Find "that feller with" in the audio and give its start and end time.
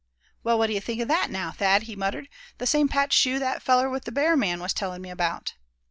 3.37-4.05